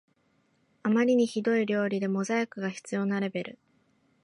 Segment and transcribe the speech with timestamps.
[0.81, 3.59] あまりにひどい料理でモザイクが必要なレベル